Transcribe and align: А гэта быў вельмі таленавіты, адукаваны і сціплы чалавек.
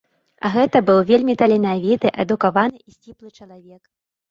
А 0.47 0.49
гэта 0.53 0.81
быў 0.87 0.99
вельмі 1.09 1.35
таленавіты, 1.43 2.13
адукаваны 2.25 2.77
і 2.87 2.97
сціплы 2.97 3.29
чалавек. 3.39 3.81